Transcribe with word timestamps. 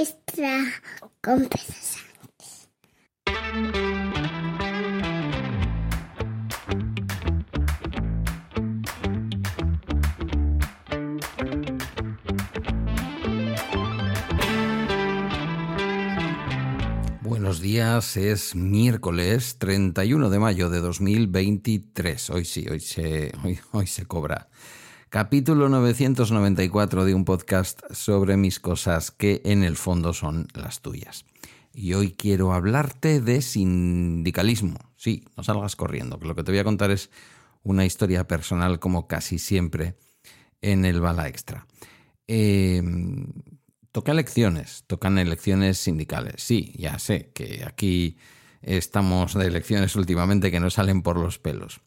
extra 0.00 0.64
con. 1.20 1.46
Buenos 17.20 17.60
días, 17.60 18.16
es 18.16 18.54
miércoles 18.54 19.58
31 19.58 20.30
de 20.30 20.38
mayo 20.38 20.70
de 20.70 20.80
2023. 20.80 22.30
Hoy 22.30 22.46
sí, 22.46 22.66
hoy 22.70 22.80
se, 22.80 23.32
hoy, 23.44 23.58
hoy 23.72 23.86
se 23.86 24.06
cobra. 24.06 24.48
Capítulo 25.10 25.68
994 25.68 27.04
de 27.04 27.14
un 27.14 27.24
podcast 27.24 27.80
sobre 27.90 28.36
mis 28.36 28.60
cosas 28.60 29.10
que 29.10 29.42
en 29.44 29.64
el 29.64 29.74
fondo 29.74 30.12
son 30.12 30.46
las 30.54 30.82
tuyas. 30.82 31.24
Y 31.74 31.94
hoy 31.94 32.12
quiero 32.12 32.52
hablarte 32.52 33.20
de 33.20 33.42
sindicalismo. 33.42 34.78
Sí, 34.94 35.24
no 35.36 35.42
salgas 35.42 35.74
corriendo, 35.74 36.20
que 36.20 36.28
lo 36.28 36.36
que 36.36 36.44
te 36.44 36.52
voy 36.52 36.60
a 36.60 36.64
contar 36.64 36.92
es 36.92 37.10
una 37.64 37.84
historia 37.84 38.28
personal 38.28 38.78
como 38.78 39.08
casi 39.08 39.40
siempre 39.40 39.96
en 40.62 40.84
el 40.84 41.00
Bala 41.00 41.26
Extra. 41.26 41.66
Eh, 42.28 42.80
toca 43.90 44.12
elecciones, 44.12 44.84
tocan 44.86 45.18
elecciones 45.18 45.78
sindicales. 45.78 46.40
Sí, 46.40 46.72
ya 46.76 47.00
sé 47.00 47.32
que 47.34 47.64
aquí 47.66 48.16
estamos 48.62 49.34
de 49.34 49.46
elecciones 49.48 49.96
últimamente 49.96 50.52
que 50.52 50.60
no 50.60 50.70
salen 50.70 51.02
por 51.02 51.18
los 51.18 51.40
pelos. 51.40 51.80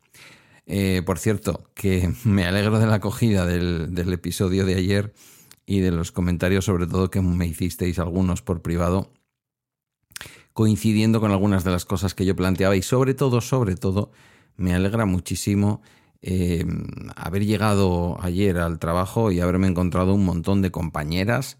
Eh, 0.65 1.01
por 1.05 1.19
cierto, 1.19 1.69
que 1.73 2.13
me 2.23 2.45
alegro 2.45 2.79
de 2.79 2.87
la 2.87 2.95
acogida 2.95 3.45
del, 3.45 4.13
episodio 4.13 4.65
de 4.65 4.75
ayer 4.75 5.13
y 5.65 5.79
de 5.79 5.91
los 5.91 6.11
comentarios, 6.11 6.65
sobre 6.65 6.87
todo 6.87 7.09
que 7.09 7.21
me 7.21 7.47
hicisteis 7.47 7.99
algunos 7.99 8.41
por 8.41 8.61
privado, 8.61 9.11
coincidiendo 10.53 11.19
con 11.19 11.31
algunas 11.31 11.63
de 11.63 11.71
las 11.71 11.85
cosas 11.85 12.13
que 12.13 12.25
yo 12.25 12.35
planteaba. 12.35 12.75
Y 12.75 12.81
sobre 12.81 13.13
todo, 13.13 13.41
sobre 13.41 13.75
todo, 13.75 14.11
me 14.55 14.73
alegra 14.73 15.05
muchísimo 15.05 15.81
eh, 16.21 16.65
haber 17.15 17.45
llegado 17.45 18.17
ayer 18.21 18.57
al 18.57 18.79
trabajo 18.79 19.31
y 19.31 19.41
haberme 19.41 19.67
encontrado 19.67 20.13
un 20.13 20.23
montón 20.25 20.61
de 20.61 20.71
compañeras, 20.71 21.57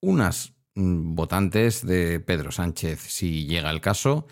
unas 0.00 0.52
mm, 0.74 1.14
votantes 1.14 1.86
de 1.86 2.20
Pedro 2.20 2.52
Sánchez, 2.52 3.00
si 3.00 3.46
llega 3.46 3.70
el 3.70 3.80
caso, 3.80 4.26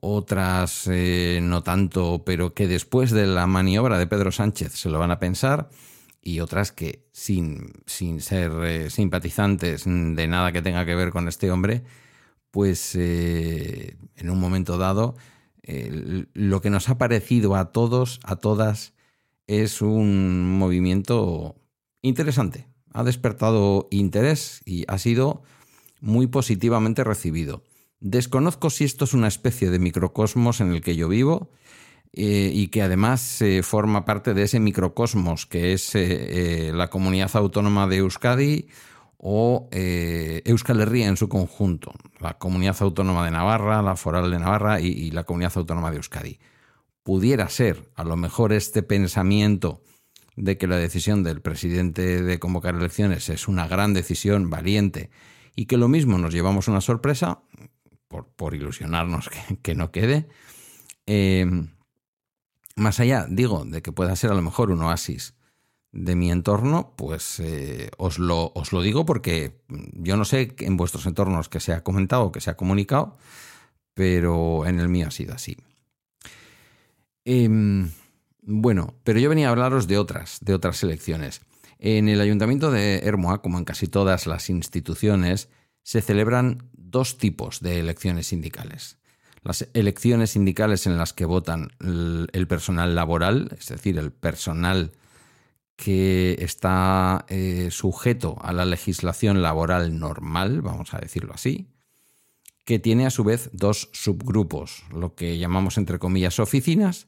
otras 0.00 0.86
eh, 0.86 1.40
no 1.42 1.62
tanto, 1.62 2.22
pero 2.24 2.54
que 2.54 2.66
después 2.68 3.10
de 3.10 3.26
la 3.26 3.46
maniobra 3.46 3.98
de 3.98 4.06
Pedro 4.06 4.32
Sánchez 4.32 4.72
se 4.72 4.90
lo 4.90 4.98
van 4.98 5.10
a 5.10 5.18
pensar, 5.18 5.68
y 6.20 6.40
otras 6.40 6.72
que 6.72 7.06
sin, 7.12 7.72
sin 7.86 8.20
ser 8.20 8.52
eh, 8.64 8.90
simpatizantes 8.90 9.84
de 9.86 10.26
nada 10.26 10.52
que 10.52 10.62
tenga 10.62 10.84
que 10.84 10.94
ver 10.94 11.10
con 11.10 11.28
este 11.28 11.50
hombre, 11.50 11.84
pues 12.50 12.94
eh, 12.94 13.96
en 14.16 14.30
un 14.30 14.40
momento 14.40 14.78
dado 14.78 15.16
lo 16.32 16.62
que 16.62 16.70
nos 16.70 16.88
ha 16.88 16.96
parecido 16.96 17.54
a 17.54 17.72
todos, 17.72 18.20
a 18.24 18.36
todas, 18.36 18.94
es 19.46 19.82
un 19.82 20.58
movimiento 20.58 21.56
interesante. 22.00 22.66
Ha 22.94 23.04
despertado 23.04 23.86
interés 23.90 24.62
y 24.64 24.84
ha 24.88 24.96
sido 24.96 25.42
muy 26.00 26.26
positivamente 26.26 27.04
recibido. 27.04 27.62
Desconozco 28.00 28.70
si 28.70 28.84
esto 28.84 29.04
es 29.04 29.14
una 29.14 29.28
especie 29.28 29.70
de 29.70 29.78
microcosmos 29.78 30.60
en 30.60 30.72
el 30.72 30.80
que 30.82 30.94
yo 30.94 31.08
vivo 31.08 31.50
eh, 32.12 32.50
y 32.54 32.68
que 32.68 32.82
además 32.82 33.42
eh, 33.42 33.62
forma 33.62 34.04
parte 34.04 34.34
de 34.34 34.44
ese 34.44 34.60
microcosmos 34.60 35.46
que 35.46 35.72
es 35.72 35.94
eh, 35.94 36.70
la 36.72 36.90
comunidad 36.90 37.30
autónoma 37.34 37.88
de 37.88 37.96
Euskadi 37.96 38.68
o 39.16 39.68
Euskal 39.72 40.80
Herria 40.80 41.08
en 41.08 41.16
su 41.16 41.28
conjunto, 41.28 41.92
la 42.20 42.38
comunidad 42.38 42.76
autónoma 42.80 43.24
de 43.24 43.32
Navarra, 43.32 43.82
la 43.82 43.96
foral 43.96 44.30
de 44.30 44.38
Navarra 44.38 44.80
y, 44.80 44.86
y 44.86 45.10
la 45.10 45.24
comunidad 45.24 45.54
autónoma 45.56 45.90
de 45.90 45.96
Euskadi. 45.96 46.38
Pudiera 47.02 47.48
ser, 47.48 47.90
a 47.96 48.04
lo 48.04 48.16
mejor, 48.16 48.52
este 48.52 48.84
pensamiento 48.84 49.82
de 50.36 50.56
que 50.56 50.68
la 50.68 50.76
decisión 50.76 51.24
del 51.24 51.40
presidente 51.40 52.22
de 52.22 52.38
convocar 52.38 52.76
elecciones 52.76 53.28
es 53.28 53.48
una 53.48 53.66
gran 53.66 53.92
decisión 53.92 54.50
valiente 54.50 55.10
y 55.56 55.66
que 55.66 55.76
lo 55.76 55.88
mismo 55.88 56.16
nos 56.18 56.32
llevamos 56.32 56.68
una 56.68 56.80
sorpresa, 56.80 57.40
por, 58.08 58.26
por 58.26 58.54
ilusionarnos 58.54 59.30
que, 59.62 59.74
no 59.74 59.90
quede. 59.92 60.28
Eh, 61.06 61.46
más 62.76 63.00
allá, 63.00 63.26
digo, 63.28 63.64
de 63.64 63.82
que 63.82 63.92
pueda 63.92 64.16
ser 64.16 64.30
a 64.30 64.34
lo 64.34 64.42
mejor 64.42 64.70
un 64.70 64.82
oasis 64.82 65.34
de 65.92 66.16
mi 66.16 66.30
entorno, 66.30 66.94
pues 66.96 67.40
eh, 67.40 67.90
os, 67.96 68.18
lo, 68.18 68.52
os, 68.54 68.72
lo, 68.72 68.82
digo 68.82 69.06
porque 69.06 69.62
yo 69.68 70.16
no 70.16 70.24
sé 70.24 70.54
en 70.58 70.76
vuestros 70.76 71.06
entornos 71.06 71.48
que 71.48 71.60
se 71.60 71.72
ha 71.72 71.82
comentado 71.82 72.24
o 72.24 72.32
que 72.32 72.40
se 72.40 72.50
ha 72.50 72.56
comunicado, 72.56 73.16
pero 73.94 74.66
en 74.66 74.80
el 74.80 74.88
mío 74.88 75.08
ha 75.08 75.10
sido 75.10 75.34
así. 75.34 75.56
Eh, 77.24 77.48
bueno, 78.42 78.94
pero 79.04 79.18
yo 79.18 79.28
venía 79.28 79.48
a 79.48 79.50
hablaros 79.50 79.86
de 79.86 79.98
otras, 79.98 80.38
de 80.40 80.54
otras 80.54 80.82
elecciones. 80.82 81.42
En 81.78 82.08
el 82.08 82.20
ayuntamiento 82.20 82.70
de 82.70 83.00
Hermoa, 83.00 83.42
como 83.42 83.58
en 83.58 83.64
casi 83.64 83.88
todas 83.88 84.26
las 84.26 84.50
instituciones, 84.50 85.48
se 85.88 86.02
celebran 86.02 86.68
dos 86.74 87.16
tipos 87.16 87.60
de 87.60 87.80
elecciones 87.80 88.26
sindicales. 88.26 88.98
Las 89.42 89.66
elecciones 89.72 90.32
sindicales 90.32 90.86
en 90.86 90.98
las 90.98 91.14
que 91.14 91.24
votan 91.24 91.70
el 91.80 92.46
personal 92.46 92.94
laboral, 92.94 93.48
es 93.58 93.68
decir, 93.68 93.96
el 93.96 94.12
personal 94.12 94.92
que 95.76 96.36
está 96.40 97.24
eh, 97.30 97.68
sujeto 97.70 98.36
a 98.42 98.52
la 98.52 98.66
legislación 98.66 99.40
laboral 99.40 99.98
normal, 99.98 100.60
vamos 100.60 100.92
a 100.92 100.98
decirlo 100.98 101.32
así, 101.32 101.68
que 102.66 102.78
tiene 102.78 103.06
a 103.06 103.10
su 103.10 103.24
vez 103.24 103.48
dos 103.54 103.88
subgrupos, 103.94 104.84
lo 104.92 105.14
que 105.14 105.38
llamamos 105.38 105.78
entre 105.78 105.98
comillas 105.98 106.38
oficinas 106.38 107.06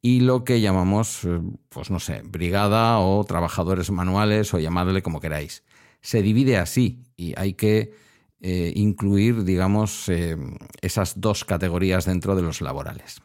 y 0.00 0.20
lo 0.20 0.44
que 0.44 0.62
llamamos, 0.62 1.26
eh, 1.26 1.42
pues 1.68 1.90
no 1.90 2.00
sé, 2.00 2.22
brigada 2.24 3.00
o 3.00 3.22
trabajadores 3.24 3.90
manuales 3.90 4.54
o 4.54 4.58
llamadle 4.58 5.02
como 5.02 5.20
queráis. 5.20 5.62
Se 6.00 6.22
divide 6.22 6.56
así 6.56 7.02
y 7.18 7.34
hay 7.38 7.52
que 7.52 8.02
eh, 8.40 8.72
incluir, 8.76 9.44
digamos, 9.44 10.08
eh, 10.08 10.36
esas 10.82 11.20
dos 11.20 11.44
categorías 11.44 12.04
dentro 12.04 12.36
de 12.36 12.42
los 12.42 12.60
laborales. 12.60 13.22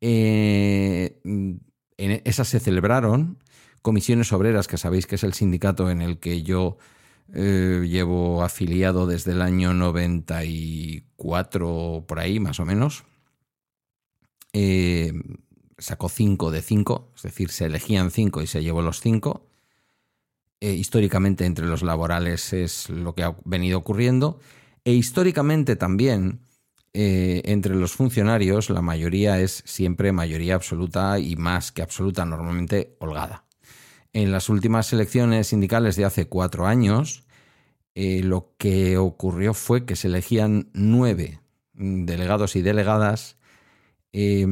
Eh, 0.00 1.20
en 1.24 2.22
esas 2.24 2.48
se 2.48 2.60
celebraron 2.60 3.38
comisiones 3.82 4.32
obreras, 4.32 4.68
que 4.68 4.78
sabéis 4.78 5.06
que 5.06 5.14
es 5.14 5.24
el 5.24 5.32
sindicato 5.32 5.90
en 5.90 6.02
el 6.02 6.18
que 6.18 6.42
yo 6.42 6.76
llevo 7.28 8.44
afiliado 8.44 9.06
desde 9.06 9.32
el 9.32 9.42
año 9.42 9.74
94, 9.74 12.04
por 12.06 12.20
ahí 12.20 12.38
más 12.38 12.60
o 12.60 12.64
menos. 12.64 13.04
Sacó 15.78 16.08
5 16.08 16.50
de 16.50 16.62
5, 16.62 17.12
es 17.16 17.22
decir, 17.22 17.50
se 17.50 17.66
elegían 17.66 18.10
5 18.10 18.42
y 18.42 18.46
se 18.46 18.62
llevó 18.62 18.80
los 18.82 19.00
5 19.00 19.46
eh, 20.60 20.72
históricamente 20.72 21.44
entre 21.44 21.66
los 21.66 21.82
laborales 21.82 22.52
es 22.52 22.88
lo 22.90 23.14
que 23.14 23.22
ha 23.22 23.36
venido 23.44 23.78
ocurriendo, 23.78 24.40
e 24.84 24.92
históricamente 24.92 25.76
también 25.76 26.40
eh, 26.98 27.42
entre 27.44 27.74
los 27.74 27.92
funcionarios 27.92 28.70
la 28.70 28.80
mayoría 28.80 29.38
es 29.38 29.62
siempre 29.66 30.12
mayoría 30.12 30.54
absoluta 30.54 31.18
y 31.18 31.36
más 31.36 31.70
que 31.70 31.82
absoluta, 31.82 32.24
normalmente 32.24 32.96
holgada. 33.00 33.44
En 34.14 34.32
las 34.32 34.48
últimas 34.48 34.90
elecciones 34.94 35.48
sindicales 35.48 35.96
de 35.96 36.06
hace 36.06 36.26
cuatro 36.26 36.66
años, 36.66 37.26
eh, 37.94 38.22
lo 38.22 38.54
que 38.56 38.96
ocurrió 38.96 39.52
fue 39.52 39.84
que 39.84 39.94
se 39.94 40.08
elegían 40.08 40.70
nueve 40.72 41.40
delegados 41.74 42.56
y 42.56 42.62
delegadas 42.62 43.36
eh, 44.14 44.46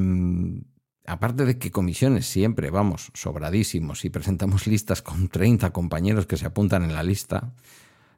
aparte 1.06 1.44
de 1.44 1.58
que 1.58 1.70
comisiones 1.70 2.26
siempre 2.26 2.70
vamos 2.70 3.10
sobradísimos 3.14 4.04
y 4.04 4.10
presentamos 4.10 4.66
listas 4.68 5.02
con 5.02 5.28
30 5.28 5.72
compañeros 5.72 6.26
que 6.26 6.36
se 6.36 6.46
apuntan 6.46 6.84
en 6.84 6.94
la 6.94 7.02
lista, 7.02 7.52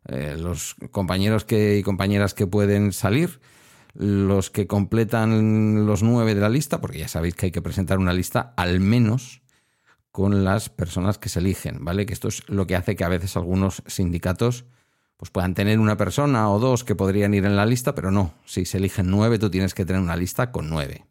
eh, 0.08 0.36
los 0.38 0.76
compañeros 0.90 1.44
que, 1.44 1.78
y 1.78 1.82
compañeras 1.82 2.34
que 2.34 2.46
pueden 2.46 2.92
salir, 2.92 3.40
los 3.94 4.50
que 4.50 4.66
completan 4.66 5.86
los 5.86 6.02
nueve 6.02 6.34
de 6.34 6.40
la 6.40 6.48
lista, 6.48 6.80
porque 6.80 6.98
ya 6.98 7.08
sabéis 7.08 7.34
que 7.34 7.46
hay 7.46 7.52
que 7.52 7.62
presentar 7.62 7.98
una 7.98 8.12
lista 8.12 8.52
al 8.56 8.78
menos 8.78 9.42
con 10.12 10.44
las 10.44 10.68
personas 10.68 11.18
que 11.18 11.28
se 11.28 11.40
eligen, 11.40 11.84
¿vale? 11.84 12.06
Que 12.06 12.12
esto 12.12 12.28
es 12.28 12.48
lo 12.48 12.66
que 12.66 12.76
hace 12.76 12.96
que 12.96 13.04
a 13.04 13.08
veces 13.08 13.36
algunos 13.36 13.82
sindicatos 13.86 14.64
pues 15.16 15.30
puedan 15.30 15.54
tener 15.54 15.78
una 15.78 15.96
persona 15.96 16.50
o 16.50 16.58
dos 16.58 16.84
que 16.84 16.94
podrían 16.94 17.34
ir 17.34 17.46
en 17.46 17.56
la 17.56 17.66
lista, 17.66 17.94
pero 17.94 18.10
no, 18.10 18.34
si 18.44 18.64
se 18.66 18.78
eligen 18.78 19.10
nueve, 19.10 19.38
tú 19.38 19.50
tienes 19.50 19.74
que 19.74 19.86
tener 19.86 20.02
una 20.02 20.16
lista 20.16 20.52
con 20.52 20.68
nueve. 20.68 21.06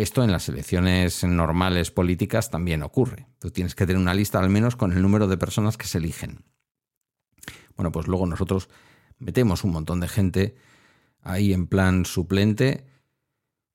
Esto 0.00 0.24
en 0.24 0.32
las 0.32 0.48
elecciones 0.48 1.24
normales 1.24 1.90
políticas 1.90 2.48
también 2.48 2.82
ocurre. 2.82 3.26
Tú 3.38 3.50
tienes 3.50 3.74
que 3.74 3.84
tener 3.84 4.00
una 4.00 4.14
lista 4.14 4.38
al 4.38 4.48
menos 4.48 4.74
con 4.74 4.92
el 4.92 5.02
número 5.02 5.26
de 5.26 5.36
personas 5.36 5.76
que 5.76 5.86
se 5.86 5.98
eligen. 5.98 6.42
Bueno, 7.76 7.92
pues 7.92 8.06
luego 8.06 8.24
nosotros 8.24 8.70
metemos 9.18 9.62
un 9.62 9.72
montón 9.72 10.00
de 10.00 10.08
gente 10.08 10.56
ahí 11.20 11.52
en 11.52 11.66
plan 11.66 12.06
suplente 12.06 12.86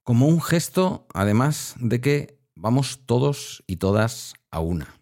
como 0.02 0.28
un 0.28 0.42
gesto, 0.42 1.06
además, 1.14 1.76
de 1.80 2.02
que 2.02 2.40
vamos 2.56 3.02
todos 3.06 3.64
y 3.68 3.76
todas 3.76 4.34
a 4.50 4.62
una. 4.62 4.96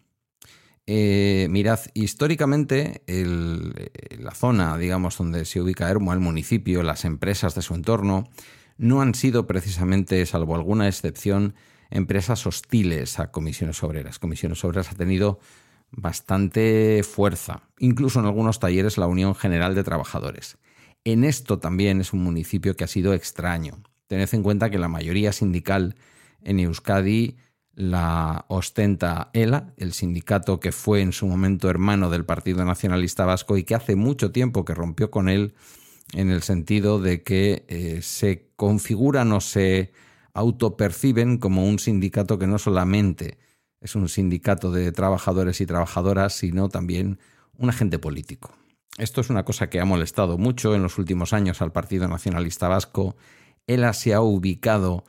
Eh, 0.86 1.46
mirad, 1.48 1.80
históricamente 1.94 3.02
la 3.06 4.34
zona, 4.34 4.76
digamos, 4.76 5.16
donde 5.16 5.46
se 5.46 5.62
ubica 5.62 5.88
Hermo, 5.88 6.12
el 6.12 6.20
municipio, 6.20 6.82
las 6.82 7.06
empresas 7.06 7.54
de 7.54 7.62
su 7.62 7.74
entorno, 7.74 8.28
no 8.76 9.00
han 9.00 9.14
sido 9.14 9.46
precisamente, 9.46 10.24
salvo 10.26 10.54
alguna 10.54 10.88
excepción, 10.88 11.54
empresas 11.90 12.46
hostiles 12.46 13.18
a 13.20 13.30
comisiones 13.30 13.82
obreras. 13.82 14.18
Comisiones 14.18 14.64
obreras 14.64 14.90
ha 14.90 14.94
tenido 14.94 15.38
bastante 15.90 17.02
fuerza, 17.04 17.62
incluso 17.78 18.20
en 18.20 18.26
algunos 18.26 18.58
talleres 18.58 18.98
la 18.98 19.06
Unión 19.06 19.34
General 19.34 19.74
de 19.74 19.84
Trabajadores. 19.84 20.58
En 21.04 21.24
esto 21.24 21.58
también 21.58 22.00
es 22.00 22.12
un 22.12 22.22
municipio 22.22 22.76
que 22.76 22.84
ha 22.84 22.88
sido 22.88 23.14
extraño. 23.14 23.82
Tened 24.06 24.28
en 24.32 24.42
cuenta 24.42 24.70
que 24.70 24.78
la 24.78 24.88
mayoría 24.88 25.32
sindical 25.32 25.94
en 26.42 26.58
Euskadi 26.58 27.36
la 27.74 28.44
ostenta 28.48 29.30
ELA, 29.32 29.74
el 29.76 29.92
sindicato 29.92 30.60
que 30.60 30.72
fue 30.72 31.00
en 31.00 31.12
su 31.12 31.26
momento 31.26 31.68
hermano 31.68 32.08
del 32.08 32.24
Partido 32.24 32.64
Nacionalista 32.64 33.24
Vasco 33.24 33.56
y 33.56 33.64
que 33.64 33.74
hace 33.74 33.96
mucho 33.96 34.30
tiempo 34.30 34.64
que 34.64 34.74
rompió 34.74 35.10
con 35.10 35.28
él 35.28 35.54
en 36.12 36.30
el 36.30 36.42
sentido 36.42 37.00
de 37.00 37.22
que 37.22 37.64
eh, 37.68 38.00
se 38.02 38.50
configuran 38.56 39.32
o 39.32 39.40
se 39.40 39.92
autoperciben 40.32 41.38
como 41.38 41.66
un 41.66 41.78
sindicato 41.78 42.38
que 42.38 42.46
no 42.46 42.58
solamente 42.58 43.38
es 43.80 43.94
un 43.94 44.08
sindicato 44.08 44.70
de 44.70 44.92
trabajadores 44.92 45.60
y 45.60 45.66
trabajadoras, 45.66 46.34
sino 46.34 46.68
también 46.68 47.18
un 47.56 47.68
agente 47.68 47.98
político. 47.98 48.52
Esto 48.98 49.20
es 49.20 49.30
una 49.30 49.44
cosa 49.44 49.68
que 49.68 49.80
ha 49.80 49.84
molestado 49.84 50.38
mucho 50.38 50.74
en 50.74 50.82
los 50.82 50.98
últimos 50.98 51.32
años 51.32 51.60
al 51.60 51.72
Partido 51.72 52.08
Nacionalista 52.08 52.68
Vasco. 52.68 53.16
ELA 53.66 53.92
se 53.92 54.14
ha 54.14 54.20
ubicado 54.20 55.04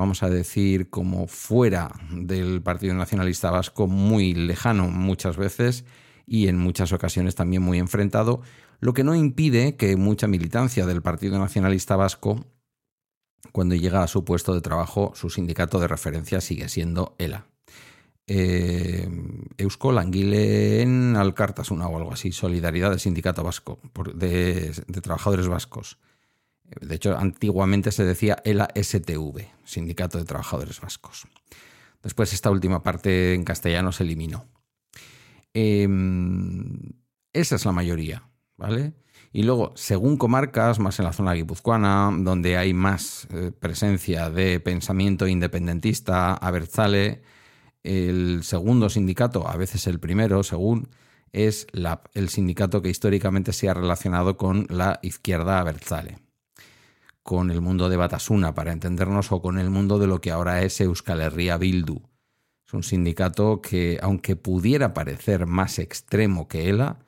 vamos 0.00 0.22
a 0.22 0.30
decir, 0.30 0.88
como 0.88 1.26
fuera 1.26 1.90
del 2.10 2.62
Partido 2.62 2.94
Nacionalista 2.94 3.50
Vasco, 3.50 3.86
muy 3.86 4.32
lejano 4.32 4.88
muchas 4.88 5.36
veces 5.36 5.84
y 6.26 6.48
en 6.48 6.56
muchas 6.56 6.92
ocasiones 6.92 7.34
también 7.34 7.62
muy 7.62 7.78
enfrentado, 7.78 8.40
lo 8.80 8.94
que 8.94 9.04
no 9.04 9.14
impide 9.14 9.76
que 9.76 9.96
mucha 9.96 10.26
militancia 10.26 10.86
del 10.86 11.02
Partido 11.02 11.38
Nacionalista 11.38 11.96
Vasco, 11.96 12.44
cuando 13.52 13.74
llega 13.74 14.02
a 14.02 14.08
su 14.08 14.24
puesto 14.24 14.54
de 14.54 14.60
trabajo, 14.60 15.12
su 15.14 15.30
sindicato 15.30 15.78
de 15.78 15.88
referencia 15.88 16.40
sigue 16.40 16.68
siendo 16.68 17.14
ELA. 17.18 17.46
Eh, 18.26 19.08
Eusko 19.58 19.92
Languileen 19.92 21.16
Alcartasuna 21.16 21.88
o 21.88 21.96
algo 21.96 22.12
así, 22.12 22.32
Solidaridad 22.32 22.90
del 22.90 23.00
Sindicato 23.00 23.42
Vasco, 23.42 23.80
de 24.14 24.72
Trabajadores 25.02 25.48
Vascos. 25.48 25.98
De 26.80 26.94
hecho, 26.94 27.16
antiguamente 27.18 27.90
se 27.90 28.04
decía 28.04 28.40
ELA 28.44 28.68
STV, 28.80 29.48
Sindicato 29.64 30.18
de 30.18 30.24
Trabajadores 30.24 30.80
Vascos. 30.80 31.26
Después 32.02 32.32
esta 32.32 32.50
última 32.50 32.82
parte 32.82 33.34
en 33.34 33.44
castellano 33.44 33.92
se 33.92 34.04
eliminó. 34.04 34.46
Em, 35.52 36.92
esa 37.32 37.56
es 37.56 37.64
la 37.64 37.72
mayoría, 37.72 38.29
¿vale? 38.60 38.92
Y 39.32 39.42
luego, 39.42 39.72
según 39.74 40.16
comarcas, 40.16 40.78
más 40.78 40.98
en 40.98 41.06
la 41.06 41.12
zona 41.12 41.32
guipuzcoana, 41.34 42.10
donde 42.18 42.56
hay 42.56 42.74
más 42.74 43.26
eh, 43.32 43.50
presencia 43.58 44.30
de 44.30 44.60
pensamiento 44.60 45.26
independentista, 45.26 46.34
Abertzale, 46.34 47.22
el 47.82 48.42
segundo 48.44 48.88
sindicato, 48.88 49.48
a 49.48 49.56
veces 49.56 49.86
el 49.86 49.98
primero, 49.98 50.42
según, 50.42 50.90
es 51.32 51.66
el 52.14 52.28
sindicato 52.28 52.82
que 52.82 52.90
históricamente 52.90 53.52
se 53.52 53.68
ha 53.68 53.74
relacionado 53.74 54.36
con 54.36 54.66
la 54.68 54.98
izquierda 55.02 55.60
Abertzale 55.60 56.18
con 57.22 57.50
el 57.50 57.60
mundo 57.60 57.88
de 57.88 57.96
Batasuna, 57.96 58.54
para 58.54 58.72
entendernos, 58.72 59.30
o 59.30 59.40
con 59.40 59.58
el 59.58 59.70
mundo 59.70 59.98
de 59.98 60.06
lo 60.08 60.20
que 60.20 60.30
ahora 60.30 60.62
es 60.62 60.80
Euskal 60.80 61.20
Herria 61.20 61.58
Bildu. 61.58 62.02
Es 62.66 62.74
un 62.74 62.82
sindicato 62.82 63.60
que, 63.60 63.98
aunque 64.02 64.36
pudiera 64.36 64.94
parecer 64.94 65.46
más 65.46 65.78
extremo 65.78 66.48
que 66.48 66.68
ELA, 66.68 66.98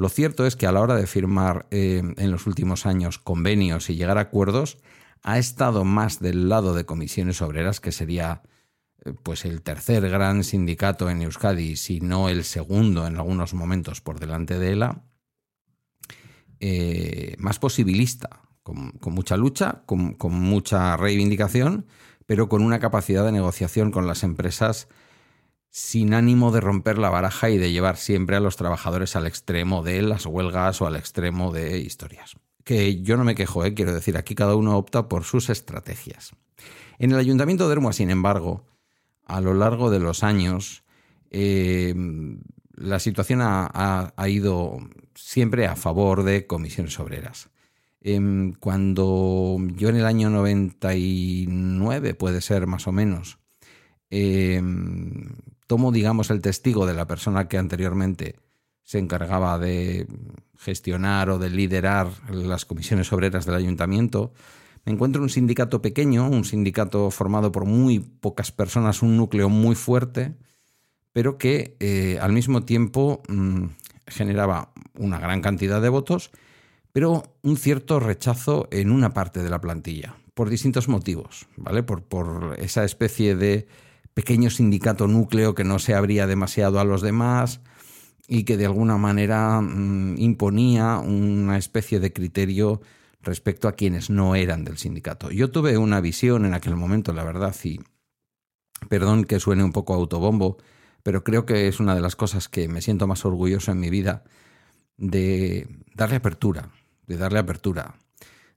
lo 0.00 0.08
cierto 0.08 0.46
es 0.46 0.56
que 0.56 0.66
a 0.66 0.72
la 0.72 0.80
hora 0.80 0.96
de 0.96 1.06
firmar 1.06 1.66
eh, 1.70 2.02
en 2.16 2.30
los 2.30 2.46
últimos 2.46 2.86
años 2.86 3.18
convenios 3.18 3.90
y 3.90 3.96
llegar 3.96 4.16
a 4.16 4.22
acuerdos, 4.22 4.78
ha 5.22 5.38
estado 5.38 5.84
más 5.84 6.20
del 6.20 6.48
lado 6.48 6.74
de 6.74 6.86
comisiones 6.86 7.42
obreras, 7.42 7.80
que 7.80 7.92
sería 7.92 8.40
eh, 9.04 9.12
pues 9.22 9.44
el 9.44 9.60
tercer 9.60 10.08
gran 10.08 10.42
sindicato 10.42 11.10
en 11.10 11.20
Euskadi, 11.20 11.76
si 11.76 12.00
no 12.00 12.30
el 12.30 12.44
segundo 12.44 13.06
en 13.06 13.16
algunos 13.16 13.52
momentos 13.52 14.00
por 14.00 14.18
delante 14.18 14.58
de 14.58 14.72
ELA, 14.72 15.04
eh, 16.60 17.34
más 17.38 17.58
posibilista, 17.58 18.40
con, 18.62 18.94
mucha 19.02 19.36
lucha, 19.36 19.82
con, 19.84 20.16
mucha 20.32 20.96
reivindicación, 20.96 21.84
pero 22.24 22.48
con 22.48 22.62
una 22.62 22.78
capacidad 22.78 23.26
de 23.26 23.32
negociación 23.32 23.90
con 23.90 24.06
las 24.06 24.22
empresas 24.22 24.88
sin 25.70 26.14
ánimo 26.14 26.50
de 26.50 26.60
romper 26.60 26.98
la 26.98 27.10
baraja 27.10 27.48
y 27.48 27.56
de 27.56 27.70
llevar 27.70 27.96
siempre 27.96 28.36
a 28.36 28.40
los 28.40 28.56
trabajadores 28.56 29.14
al 29.16 29.26
extremo 29.26 29.82
de 29.82 30.02
las 30.02 30.26
huelgas 30.26 30.82
o 30.82 30.86
al 30.86 30.96
extremo 30.96 31.52
de 31.52 31.78
historias. 31.78 32.36
Que 32.64 33.00
yo 33.02 33.16
no 33.16 33.24
me 33.24 33.34
quejo, 33.34 33.64
¿eh? 33.64 33.72
quiero 33.72 33.94
decir, 33.94 34.16
aquí 34.16 34.34
cada 34.34 34.56
uno 34.56 34.76
opta 34.76 35.08
por 35.08 35.24
sus 35.24 35.48
estrategias. 35.48 36.32
En 36.98 37.12
el 37.12 37.18
Ayuntamiento 37.18 37.66
de 37.66 37.72
Hermoa, 37.72 37.92
sin 37.92 38.10
embargo, 38.10 38.66
a 39.24 39.40
lo 39.40 39.54
largo 39.54 39.90
de 39.90 40.00
los 40.00 40.22
años, 40.24 40.82
eh, 41.30 41.94
la 42.74 42.98
situación 42.98 43.40
ha, 43.42 44.12
ido 44.28 44.78
siempre 45.14 45.66
a 45.66 45.76
favor 45.76 46.24
de 46.24 46.46
comisiones 46.46 46.98
obreras. 46.98 47.50
Em, 48.00 48.54
cuando 48.54 49.58
yo 49.76 49.90
en 49.90 49.96
el 49.96 50.06
año 50.06 50.30
99, 50.30 52.14
puede 52.14 52.40
ser 52.40 52.66
más 52.66 52.86
o 52.88 52.92
menos, 52.92 53.38
em, 54.08 55.28
tomo, 55.70 55.92
digamos, 55.92 56.30
el 56.30 56.42
testigo 56.42 56.84
de 56.84 56.94
la 56.94 57.06
persona 57.06 57.46
que 57.46 57.56
anteriormente 57.56 58.34
se 58.82 58.98
encargaba 58.98 59.56
de 59.56 60.08
gestionar 60.58 61.30
o 61.30 61.38
de 61.38 61.48
liderar 61.48 62.08
las 62.28 62.64
comisiones 62.64 63.12
obreras 63.12 63.46
del 63.46 63.54
ayuntamiento, 63.54 64.32
me 64.84 64.90
encuentro 64.92 65.22
un 65.22 65.28
sindicato 65.28 65.80
pequeño, 65.80 66.28
un 66.28 66.44
sindicato 66.44 67.08
formado 67.12 67.52
por 67.52 67.66
muy 67.66 68.00
pocas 68.00 68.50
personas, 68.50 69.00
un 69.00 69.16
núcleo 69.16 69.48
muy 69.48 69.76
fuerte, 69.76 70.34
pero 71.12 71.38
que 71.38 71.76
eh, 71.78 72.18
al 72.20 72.32
mismo 72.32 72.64
tiempo 72.64 73.22
mm, 73.28 73.66
generaba 74.08 74.72
una 74.98 75.20
gran 75.20 75.40
cantidad 75.40 75.80
de 75.80 75.88
votos 75.88 76.32
pero 76.92 77.36
un 77.42 77.56
cierto 77.56 78.00
rechazo 78.00 78.66
en 78.72 78.90
una 78.90 79.14
parte 79.14 79.40
de 79.40 79.50
la 79.50 79.60
plantilla, 79.60 80.16
por 80.34 80.50
distintos 80.50 80.88
motivos, 80.88 81.46
¿vale? 81.56 81.84
Por, 81.84 82.02
por 82.02 82.56
esa 82.58 82.82
especie 82.84 83.36
de 83.36 83.68
pequeño 84.14 84.50
sindicato 84.50 85.06
núcleo 85.06 85.54
que 85.54 85.64
no 85.64 85.78
se 85.78 85.94
abría 85.94 86.26
demasiado 86.26 86.80
a 86.80 86.84
los 86.84 87.02
demás 87.02 87.60
y 88.28 88.44
que 88.44 88.56
de 88.56 88.66
alguna 88.66 88.96
manera 88.96 89.60
mm, 89.60 90.18
imponía 90.18 90.98
una 90.98 91.58
especie 91.58 92.00
de 92.00 92.12
criterio 92.12 92.80
respecto 93.22 93.68
a 93.68 93.72
quienes 93.72 94.10
no 94.10 94.34
eran 94.34 94.64
del 94.64 94.78
sindicato. 94.78 95.30
Yo 95.30 95.50
tuve 95.50 95.76
una 95.78 96.00
visión 96.00 96.44
en 96.44 96.54
aquel 96.54 96.76
momento, 96.76 97.12
la 97.12 97.24
verdad, 97.24 97.54
y 97.64 97.80
perdón 98.88 99.24
que 99.24 99.40
suene 99.40 99.64
un 99.64 99.72
poco 99.72 99.94
autobombo, 99.94 100.58
pero 101.02 101.24
creo 101.24 101.44
que 101.44 101.68
es 101.68 101.80
una 101.80 101.94
de 101.94 102.00
las 102.00 102.16
cosas 102.16 102.48
que 102.48 102.68
me 102.68 102.80
siento 102.80 103.06
más 103.06 103.24
orgulloso 103.24 103.72
en 103.72 103.80
mi 103.80 103.90
vida 103.90 104.24
de 104.96 105.68
darle 105.94 106.16
apertura 106.16 106.70
de 107.10 107.16
darle 107.16 107.40
apertura, 107.40 107.96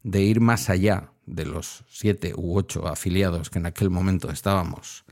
de 0.03 0.21
ir 0.21 0.39
más 0.39 0.69
allá 0.69 1.11
de 1.25 1.43
los 1.43 1.85
siete 1.89 2.33
u 2.37 2.55
ocho 2.55 2.87
afiliados 2.87 3.49
que 3.49 3.57
en 3.57 3.65
aquel 3.65 3.89
momento 3.89 4.29
estábamos 4.29 5.05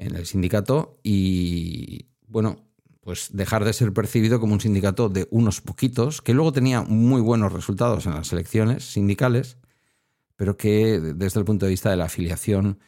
en 0.00 0.16
el 0.16 0.26
sindicato 0.26 0.98
y, 1.02 2.06
bueno, 2.26 2.64
pues 3.02 3.28
dejar 3.32 3.64
de 3.64 3.72
ser 3.72 3.92
percibido 3.92 4.40
como 4.40 4.54
un 4.54 4.60
sindicato 4.60 5.08
de 5.08 5.28
unos 5.30 5.60
poquitos, 5.60 6.22
que 6.22 6.34
luego 6.34 6.52
tenía 6.52 6.82
muy 6.82 7.20
buenos 7.20 7.52
resultados 7.52 8.06
en 8.06 8.14
las 8.14 8.32
elecciones 8.32 8.92
sindicales, 8.92 9.58
pero 10.36 10.56
que 10.56 10.98
desde 11.00 11.38
el 11.40 11.44
punto 11.44 11.66
de 11.66 11.70
vista 11.70 11.90
de 11.90 11.96
la 11.96 12.06
afiliación, 12.06 12.78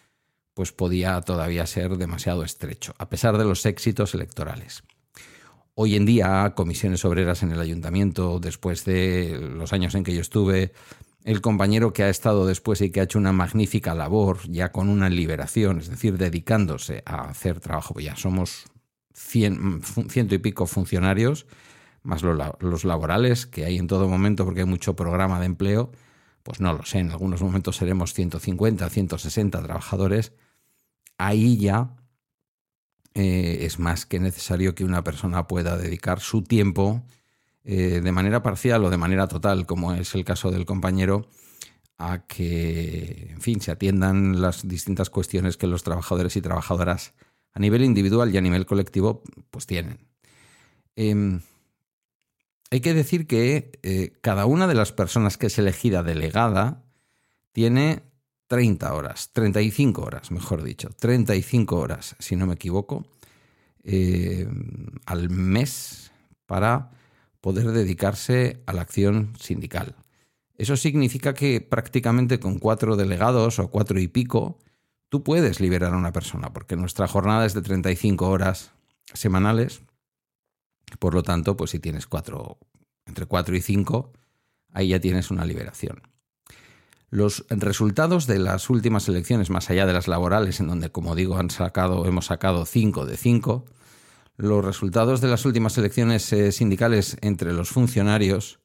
pues 0.54 0.73
podía 0.73 1.21
todavía 1.21 1.66
ser 1.66 1.97
demasiado 1.97 2.45
estrecho, 2.45 2.95
a 2.99 3.09
pesar 3.09 3.37
de 3.37 3.45
los 3.45 3.64
éxitos 3.66 4.14
electorales. 4.14 4.83
Hoy 5.75 5.97
en 5.97 6.04
día, 6.04 6.52
comisiones 6.54 7.04
obreras 7.04 7.42
en 7.42 7.52
el 7.52 7.61
ayuntamiento, 7.61 8.38
después 8.38 8.85
de 8.85 9.38
los 9.38 9.73
años 9.73 9.95
en 9.95 10.04
que 10.04 10.14
yo 10.14 10.21
estuve, 10.21 10.73
el 11.24 11.40
compañero 11.40 11.92
que 11.92 12.02
ha 12.02 12.08
estado 12.08 12.46
después 12.46 12.80
y 12.80 12.90
que 12.90 13.00
ha 13.00 13.04
hecho 13.04 13.18
una 13.18 13.32
magnífica 13.32 13.94
labor, 13.94 14.38
ya 14.48 14.72
con 14.72 14.88
una 14.88 15.08
liberación, 15.08 15.78
es 15.78 15.88
decir, 15.88 16.18
dedicándose 16.18 17.02
a 17.06 17.28
hacer 17.28 17.60
trabajo, 17.60 18.00
ya 18.00 18.16
somos 18.16 18.64
ciento 19.14 20.34
y 20.34 20.38
pico 20.38 20.66
funcionarios, 20.66 21.46
más 22.02 22.22
los 22.22 22.84
laborales 22.84 23.46
que 23.46 23.64
hay 23.64 23.78
en 23.78 23.86
todo 23.86 24.08
momento 24.08 24.44
porque 24.44 24.60
hay 24.60 24.66
mucho 24.66 24.96
programa 24.96 25.38
de 25.38 25.46
empleo, 25.46 25.92
pues 26.42 26.60
no 26.60 26.72
lo 26.72 26.84
sé, 26.84 26.98
en 26.98 27.12
algunos 27.12 27.40
momentos 27.42 27.76
seremos 27.76 28.14
150, 28.14 28.88
160 28.88 29.62
trabajadores, 29.62 30.32
ahí 31.18 31.56
ya 31.56 31.94
eh, 33.14 33.58
es 33.60 33.78
más 33.78 34.06
que 34.06 34.18
necesario 34.18 34.74
que 34.74 34.84
una 34.84 35.04
persona 35.04 35.46
pueda 35.46 35.76
dedicar 35.76 36.18
su 36.20 36.42
tiempo 36.42 37.04
eh, 37.64 38.00
de 38.02 38.12
manera 38.12 38.42
parcial 38.42 38.85
o 38.85 38.90
de 38.90 38.97
manera 38.97 39.28
total, 39.28 39.66
como 39.66 39.95
es 39.95 40.14
el 40.14 40.25
caso 40.25 40.50
del 40.50 40.66
compañero, 40.66 41.28
a 41.99 42.26
que, 42.26 43.28
en 43.31 43.40
fin, 43.40 43.61
se 43.61 43.71
atiendan 43.71 44.40
las 44.40 44.66
distintas 44.66 45.11
cuestiones 45.11 45.57
que 45.57 45.69
los 45.69 45.85
trabajadores 45.85 46.37
y 46.37 46.42
trabajadoras 46.42 47.14
a 47.52 47.61
nivel 47.61 47.85
individual 47.85 48.35
y 48.35 48.38
a 48.38 48.40
nivel 48.40 48.66
colectivo 48.66 49.23
pues 49.50 49.66
tienen. 49.66 49.99
Em, 50.97 51.40
hay 52.71 52.81
que 52.81 52.95
decir 52.95 53.26
que 53.26 53.78
eh, 53.83 54.12
cada 54.23 54.47
una 54.47 54.66
de 54.66 54.75
las 54.75 54.92
personas 54.92 55.37
que 55.38 55.47
es 55.47 55.59
elegida 55.59 56.02
delegada 56.02 56.83
tiene 57.52 58.02
30 58.49 58.92
horas, 58.95 59.31
35 59.33 60.02
horas, 60.02 60.31
mejor 60.31 60.62
dicho, 60.62 60.90
35 60.99 61.76
horas, 61.76 62.16
si 62.19 62.35
no 62.35 62.47
me 62.47 62.54
equivoco, 62.54 63.07
eh, 63.85 64.49
al 65.07 65.31
mes 65.31 66.12
para 66.47 66.90
poder 67.42 67.72
dedicarse 67.72 68.62
a 68.64 68.72
la 68.72 68.82
acción 68.82 69.34
sindical. 69.38 69.96
Eso 70.56 70.76
significa 70.76 71.34
que 71.34 71.61
prácticamente 71.61 72.38
con 72.40 72.58
cuatro 72.58 72.96
delegados 72.96 73.58
o 73.58 73.68
cuatro 73.68 73.99
y 74.00 74.06
pico, 74.08 74.58
tú 75.08 75.25
puedes 75.25 75.61
liberar 75.61 75.92
a 75.92 75.99
una 75.99 76.12
persona, 76.12 76.52
porque 76.52 76.76
nuestra 76.76 77.08
jornada 77.08 77.44
es 77.44 77.52
de 77.52 77.62
35 77.62 78.28
horas 78.28 78.72
semanales. 79.12 79.82
Por 81.00 81.14
lo 81.14 81.22
tanto, 81.22 81.56
pues 81.56 81.72
si 81.72 81.80
tienes 81.80 82.06
cuatro, 82.06 82.58
entre 83.06 83.26
cuatro 83.26 83.56
y 83.56 83.61
cinco, 83.61 84.12
ahí 84.72 84.88
ya 84.88 85.00
tienes 85.00 85.30
una 85.32 85.44
liberación. 85.44 86.00
Los 87.11 87.44
resultados 87.50 88.26
de 88.28 88.38
las 88.38 88.70
últimas 88.70 89.08
elecciones, 89.08 89.50
más 89.50 89.68
allá 89.68 89.84
de 89.84 89.92
las 89.92 90.06
laborales, 90.06 90.61
en 90.61 90.68
donde, 90.68 90.90
como 90.90 91.16
digo, 91.16 91.37
han 91.37 91.50
sacado, 91.50 92.06
hemos 92.06 92.26
sacado 92.26 92.64
5 92.66 93.04
de 93.04 93.16
5, 93.16 93.64
los 94.42 94.64
resultados 94.64 95.20
de 95.20 95.28
las 95.28 95.44
últimas 95.44 95.78
elecciones 95.78 96.32
eh, 96.32 96.50
sindicales 96.50 97.16
entre 97.20 97.52
los 97.52 97.70
funcionarios, 97.70 98.58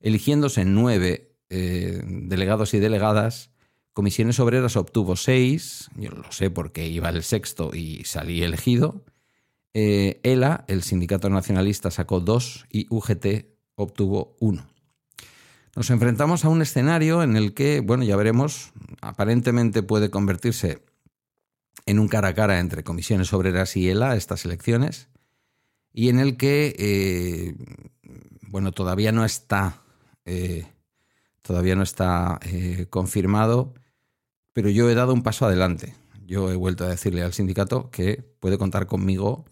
eligiéndose 0.00 0.64
nueve 0.64 1.34
eh, 1.50 2.00
delegados 2.04 2.74
y 2.74 2.78
delegadas, 2.78 3.50
Comisiones 3.92 4.38
Obreras 4.38 4.76
obtuvo 4.76 5.16
6, 5.16 5.90
yo 5.96 6.10
lo 6.10 6.30
sé 6.30 6.48
porque 6.48 6.86
iba 6.86 7.08
el 7.08 7.24
sexto 7.24 7.72
y 7.74 8.04
salí 8.04 8.44
elegido, 8.44 9.04
eh, 9.74 10.20
ELA, 10.22 10.64
el 10.68 10.84
sindicato 10.84 11.28
nacionalista, 11.28 11.90
sacó 11.90 12.20
2 12.20 12.66
y 12.70 12.86
UGT 12.88 13.46
obtuvo 13.74 14.36
1. 14.38 14.64
Nos 15.74 15.90
enfrentamos 15.90 16.44
a 16.44 16.48
un 16.48 16.62
escenario 16.62 17.24
en 17.24 17.36
el 17.36 17.52
que, 17.52 17.80
bueno, 17.80 18.04
ya 18.04 18.14
veremos, 18.14 18.72
aparentemente 19.00 19.82
puede 19.82 20.08
convertirse 20.08 20.84
en 21.86 21.98
un 21.98 22.08
cara 22.08 22.28
a 22.28 22.34
cara 22.34 22.60
entre 22.60 22.84
comisiones 22.84 23.32
obreras 23.32 23.76
y 23.76 23.88
ELA 23.88 24.16
estas 24.16 24.44
elecciones, 24.44 25.08
y 25.92 26.08
en 26.08 26.20
el 26.20 26.36
que, 26.36 26.74
eh, 26.78 27.54
bueno, 28.48 28.72
todavía 28.72 29.12
no 29.12 29.24
está, 29.24 29.82
eh, 30.24 30.66
todavía 31.42 31.74
no 31.74 31.82
está 31.82 32.38
eh, 32.42 32.86
confirmado, 32.90 33.74
pero 34.52 34.68
yo 34.68 34.88
he 34.88 34.94
dado 34.94 35.12
un 35.12 35.22
paso 35.22 35.46
adelante. 35.46 35.94
Yo 36.26 36.50
he 36.52 36.56
vuelto 36.56 36.84
a 36.84 36.88
decirle 36.88 37.22
al 37.22 37.32
sindicato 37.32 37.90
que 37.90 38.22
puede 38.38 38.58
contar 38.58 38.86
conmigo 38.86 39.44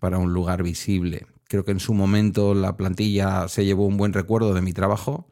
para 0.00 0.18
un 0.18 0.32
lugar 0.32 0.62
visible. 0.62 1.26
Creo 1.48 1.64
que 1.64 1.72
en 1.72 1.80
su 1.80 1.92
momento 1.92 2.54
la 2.54 2.76
plantilla 2.76 3.48
se 3.48 3.64
llevó 3.64 3.86
un 3.86 3.98
buen 3.98 4.12
recuerdo 4.12 4.54
de 4.54 4.62
mi 4.62 4.72
trabajo 4.72 5.30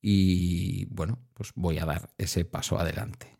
y 0.00 0.86
bueno, 0.86 1.18
pues 1.34 1.52
voy 1.54 1.78
a 1.78 1.86
dar 1.86 2.10
ese 2.18 2.44
paso 2.44 2.78
adelante. 2.78 3.36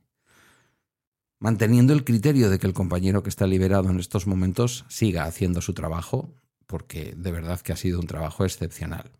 Manteniendo 1.42 1.92
el 1.92 2.04
criterio 2.04 2.50
de 2.50 2.60
que 2.60 2.68
el 2.68 2.72
compañero 2.72 3.24
que 3.24 3.28
está 3.28 3.48
liberado 3.48 3.90
en 3.90 3.98
estos 3.98 4.28
momentos 4.28 4.84
siga 4.88 5.24
haciendo 5.24 5.60
su 5.60 5.74
trabajo, 5.74 6.32
porque 6.68 7.14
de 7.16 7.32
verdad 7.32 7.60
que 7.60 7.72
ha 7.72 7.76
sido 7.76 7.98
un 7.98 8.06
trabajo 8.06 8.44
excepcional. 8.44 9.10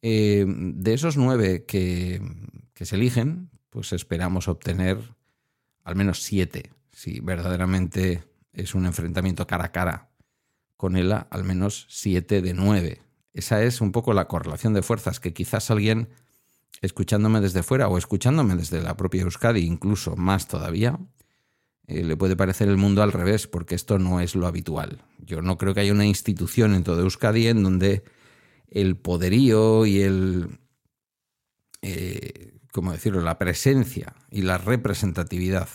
Eh, 0.00 0.44
de 0.48 0.94
esos 0.94 1.16
nueve 1.16 1.64
que, 1.64 2.20
que 2.74 2.86
se 2.86 2.96
eligen, 2.96 3.50
pues 3.70 3.92
esperamos 3.92 4.48
obtener 4.48 4.98
al 5.84 5.94
menos 5.94 6.24
siete, 6.24 6.72
si 6.90 7.20
verdaderamente 7.20 8.24
es 8.52 8.74
un 8.74 8.84
enfrentamiento 8.84 9.46
cara 9.46 9.66
a 9.66 9.70
cara 9.70 10.10
con 10.76 10.96
ELA, 10.96 11.28
al 11.30 11.44
menos 11.44 11.86
siete 11.88 12.42
de 12.42 12.52
nueve. 12.52 13.00
Esa 13.32 13.62
es 13.62 13.80
un 13.80 13.92
poco 13.92 14.12
la 14.12 14.26
correlación 14.26 14.74
de 14.74 14.82
fuerzas 14.82 15.20
que 15.20 15.32
quizás 15.32 15.70
alguien 15.70 16.08
escuchándome 16.80 17.40
desde 17.40 17.62
fuera 17.62 17.88
o 17.88 17.98
escuchándome 17.98 18.56
desde 18.56 18.80
la 18.80 18.96
propia 18.96 19.22
Euskadi, 19.22 19.60
incluso 19.60 20.16
más 20.16 20.48
todavía, 20.48 20.98
eh, 21.86 22.02
le 22.02 22.16
puede 22.16 22.36
parecer 22.36 22.68
el 22.68 22.76
mundo 22.76 23.02
al 23.02 23.12
revés, 23.12 23.46
porque 23.46 23.74
esto 23.74 23.98
no 23.98 24.20
es 24.20 24.34
lo 24.34 24.46
habitual. 24.46 25.04
Yo 25.18 25.42
no 25.42 25.58
creo 25.58 25.74
que 25.74 25.80
haya 25.80 25.92
una 25.92 26.06
institución 26.06 26.74
en 26.74 26.84
todo 26.84 27.00
Euskadi 27.00 27.48
en 27.48 27.62
donde 27.62 28.04
el 28.68 28.96
poderío 28.96 29.84
y 29.84 30.00
el, 30.00 30.60
eh, 31.82 32.58
¿cómo 32.72 32.92
decirlo?, 32.92 33.20
la 33.20 33.38
presencia 33.38 34.14
y 34.30 34.42
la 34.42 34.58
representatividad 34.58 35.68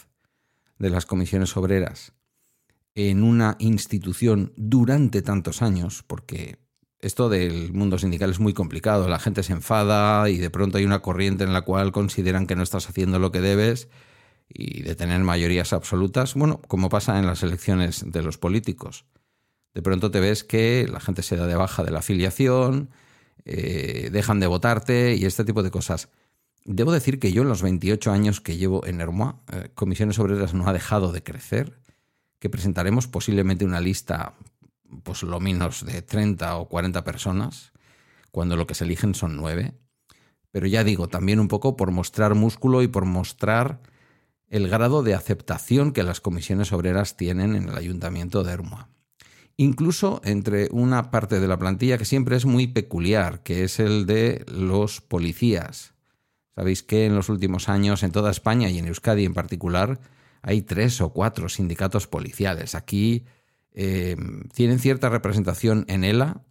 de 0.80 0.90
las 0.90 1.06
comisiones 1.06 1.56
obreras 1.58 2.14
en 2.96 3.24
una 3.24 3.56
institución 3.60 4.54
durante 4.56 5.22
tantos 5.22 5.62
años, 5.62 6.04
porque 6.08 6.58
esto 7.08 7.30
del 7.30 7.74
mundo 7.74 7.98
sindical 7.98 8.30
es 8.30 8.40
muy 8.40 8.54
complicado, 8.54 9.08
la 9.08 9.18
gente 9.18 9.42
se 9.42 9.54
enfada 9.54 10.30
y 10.30 10.38
de 10.38 10.50
pronto 10.50 10.78
hay 10.78 10.86
una 10.86 11.02
corriente 11.02 11.44
en 11.44 11.54
la 11.54 11.62
cual 11.62 11.92
consideran 11.92 12.46
que 12.46 12.56
no 12.56 12.64
estás 12.64 12.90
haciendo 12.90 13.18
lo 13.18 13.32
que 13.32 13.42
debes 13.42 13.88
y 14.50 14.84
de 14.84 14.96
tener 14.96 15.20
mayorías 15.22 15.74
absolutas, 15.74 16.36
bueno, 16.36 16.62
como 16.68 16.90
pasa 16.90 17.18
en 17.18 17.26
las 17.26 17.44
elecciones 17.44 18.04
de 18.06 18.22
los 18.22 18.38
políticos. 18.38 19.06
De 19.74 19.82
pronto 19.82 20.12
te 20.12 20.20
ves 20.20 20.44
que 20.44 20.88
la 20.92 21.00
gente 21.00 21.24
se 21.24 21.36
da 21.36 21.48
de 21.48 21.56
baja 21.56 21.84
de 21.84 21.92
la 21.92 22.00
afiliación, 22.00 22.90
eh, 23.46 24.10
dejan 24.12 24.40
de 24.40 24.48
votarte 24.48 25.16
y 25.16 25.26
este 25.26 25.46
tipo 25.46 25.64
de 25.64 25.72
cosas. 25.72 26.10
Debo 26.66 26.92
decir 26.92 27.20
que 27.20 27.32
yo 27.32 27.44
en 27.44 27.50
los 27.50 27.62
28 27.62 28.12
años 28.12 28.42
que 28.42 28.58
llevo 28.58 28.86
en 28.86 29.00
Hermoa, 29.00 29.40
eh, 29.52 29.70
Comisiones 29.74 30.20
Obreras 30.20 30.54
no 30.54 30.68
ha 30.68 30.74
dejado 30.74 31.12
de 31.12 31.24
crecer, 31.24 31.80
que 32.40 32.50
presentaremos 32.50 33.08
posiblemente 33.08 33.66
una 33.66 33.80
lista 33.80 34.34
pues 35.04 35.24
lo 35.24 35.40
menos 35.40 35.86
de 35.86 36.02
30 36.02 36.58
o 36.58 36.68
40 36.68 37.04
personas, 37.04 37.72
cuando 38.32 38.56
lo 38.56 38.68
que 38.68 38.76
se 38.76 38.84
eligen 38.84 39.16
son 39.16 39.36
nueve. 39.36 39.74
Pero 40.52 40.68
ya 40.68 40.84
digo, 40.84 41.08
también 41.08 41.40
un 41.40 41.48
poco 41.48 41.76
por 41.76 41.92
mostrar 41.92 42.36
músculo 42.36 42.82
y 42.82 42.88
por 42.88 43.06
mostrar 43.06 43.82
el 44.50 44.70
grado 44.70 45.04
de 45.04 45.14
aceptación 45.14 45.92
que 45.92 46.04
las 46.04 46.22
comisiones 46.22 46.72
obreras 46.72 47.18
tienen 47.18 47.56
en 47.56 47.70
el 47.70 47.78
ayuntamiento 47.78 48.44
de 48.44 48.54
Ermua. 48.54 48.90
Incluso 49.58 50.22
entre 50.24 50.70
una 50.72 51.10
parte 51.10 51.40
de 51.40 51.48
la 51.48 51.58
plantilla 51.58 51.98
que 51.98 52.06
siempre 52.06 52.38
es 52.38 52.46
muy 52.46 52.68
peculiar, 52.68 53.42
que 53.44 53.64
es 53.64 53.80
el 53.80 54.06
de 54.06 54.46
los 54.48 55.02
policías. 55.02 55.96
Sabéis 56.56 56.84
que 56.84 57.06
en 57.06 57.16
los 57.16 57.30
últimos 57.30 57.68
años 57.68 58.04
en 58.04 58.12
toda 58.12 58.32
España 58.32 58.70
y 58.70 58.78
en 58.78 58.88
Euskadi 58.88 59.26
en 59.26 59.34
particular 59.34 60.00
hay 60.44 60.62
tres 60.62 61.02
o 61.02 61.10
cuatro 61.10 61.50
sindicatos 61.50 62.08
policiales. 62.08 62.76
Aquí 62.76 63.26
eh, 63.80 64.18
tienen 64.56 64.80
cierta 64.80 65.08
representación 65.08 65.86
en 65.88 66.04
ELA, 66.04 66.42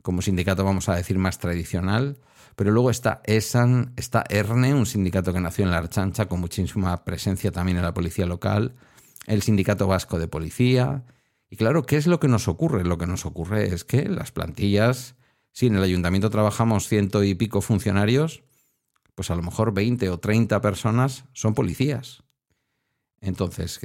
como 0.00 0.22
sindicato 0.22 0.62
vamos 0.62 0.88
a 0.88 0.94
decir 0.94 1.18
más 1.18 1.40
tradicional, 1.40 2.20
pero 2.54 2.70
luego 2.70 2.90
está 2.90 3.20
ESAN, 3.24 3.94
está 3.96 4.24
ERNE, 4.28 4.74
un 4.74 4.86
sindicato 4.86 5.32
que 5.32 5.40
nació 5.40 5.64
en 5.64 5.72
la 5.72 5.78
Archancha 5.78 6.26
con 6.26 6.38
muchísima 6.38 7.04
presencia 7.04 7.50
también 7.50 7.78
en 7.78 7.82
la 7.82 7.94
policía 7.94 8.26
local, 8.26 8.76
el 9.26 9.42
Sindicato 9.42 9.88
Vasco 9.88 10.20
de 10.20 10.28
Policía. 10.28 11.04
Y 11.50 11.56
claro, 11.56 11.82
¿qué 11.82 11.96
es 11.96 12.06
lo 12.06 12.20
que 12.20 12.28
nos 12.28 12.46
ocurre? 12.46 12.84
Lo 12.84 12.96
que 12.96 13.08
nos 13.08 13.26
ocurre 13.26 13.74
es 13.74 13.82
que 13.82 14.08
las 14.08 14.30
plantillas, 14.30 15.16
si 15.50 15.66
en 15.66 15.74
el 15.74 15.82
ayuntamiento 15.82 16.30
trabajamos 16.30 16.86
ciento 16.86 17.24
y 17.24 17.34
pico 17.34 17.60
funcionarios, 17.60 18.44
pues 19.16 19.32
a 19.32 19.34
lo 19.34 19.42
mejor 19.42 19.74
20 19.74 20.10
o 20.10 20.20
30 20.20 20.60
personas 20.60 21.24
son 21.32 21.54
policías. 21.54 22.22
Entonces, 23.20 23.80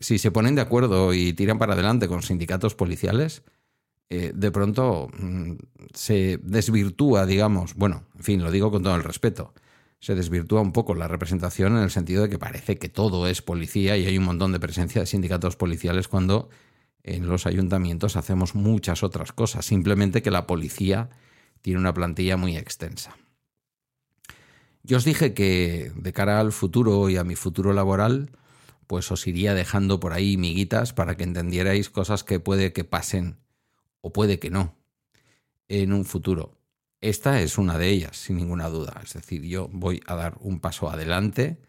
si 0.00 0.18
se 0.18 0.30
ponen 0.30 0.54
de 0.54 0.60
acuerdo 0.60 1.12
y 1.12 1.32
tiran 1.32 1.58
para 1.58 1.74
adelante 1.74 2.06
con 2.06 2.22
sindicatos 2.22 2.74
policiales, 2.74 3.42
eh, 4.08 4.32
de 4.34 4.50
pronto 4.52 5.08
mm, 5.18 5.54
se 5.92 6.38
desvirtúa, 6.42 7.26
digamos, 7.26 7.74
bueno, 7.74 8.04
en 8.16 8.22
fin, 8.22 8.42
lo 8.42 8.52
digo 8.52 8.70
con 8.70 8.82
todo 8.84 8.94
el 8.94 9.02
respeto, 9.02 9.52
se 9.98 10.14
desvirtúa 10.14 10.60
un 10.60 10.72
poco 10.72 10.94
la 10.94 11.08
representación 11.08 11.76
en 11.76 11.82
el 11.82 11.90
sentido 11.90 12.22
de 12.22 12.28
que 12.28 12.38
parece 12.38 12.78
que 12.78 12.88
todo 12.88 13.26
es 13.26 13.42
policía 13.42 13.96
y 13.96 14.06
hay 14.06 14.16
un 14.16 14.24
montón 14.24 14.52
de 14.52 14.60
presencia 14.60 15.00
de 15.00 15.06
sindicatos 15.06 15.56
policiales 15.56 16.06
cuando 16.06 16.48
en 17.02 17.26
los 17.26 17.46
ayuntamientos 17.46 18.14
hacemos 18.14 18.54
muchas 18.54 19.02
otras 19.02 19.32
cosas, 19.32 19.66
simplemente 19.66 20.22
que 20.22 20.30
la 20.30 20.46
policía 20.46 21.08
tiene 21.60 21.80
una 21.80 21.94
plantilla 21.94 22.36
muy 22.36 22.56
extensa. 22.56 23.16
Yo 24.84 24.98
os 24.98 25.04
dije 25.04 25.34
que 25.34 25.90
de 25.96 26.12
cara 26.12 26.38
al 26.38 26.52
futuro 26.52 27.10
y 27.10 27.16
a 27.16 27.24
mi 27.24 27.34
futuro 27.34 27.72
laboral, 27.72 28.30
pues 28.86 29.10
os 29.10 29.26
iría 29.26 29.54
dejando 29.54 30.00
por 30.00 30.12
ahí 30.12 30.36
miguitas 30.36 30.92
para 30.92 31.16
que 31.16 31.24
entendierais 31.24 31.90
cosas 31.90 32.24
que 32.24 32.40
puede 32.40 32.72
que 32.72 32.84
pasen 32.84 33.38
o 34.00 34.12
puede 34.12 34.38
que 34.38 34.50
no 34.50 34.76
en 35.68 35.92
un 35.92 36.04
futuro. 36.04 36.58
Esta 37.00 37.40
es 37.40 37.58
una 37.58 37.78
de 37.78 37.88
ellas, 37.88 38.16
sin 38.16 38.36
ninguna 38.36 38.68
duda. 38.68 39.00
Es 39.04 39.14
decir, 39.14 39.42
yo 39.42 39.68
voy 39.72 40.00
a 40.06 40.14
dar 40.14 40.36
un 40.40 40.60
paso 40.60 40.90
adelante. 40.90 41.60